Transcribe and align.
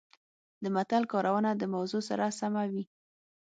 د 0.63 0.65
متل 0.75 1.03
کارونه 1.13 1.49
د 1.55 1.63
موضوع 1.73 2.01
سره 2.09 2.25
سمه 2.39 2.63
وي 2.71 2.83